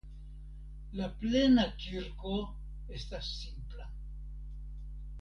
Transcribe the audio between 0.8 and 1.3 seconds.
La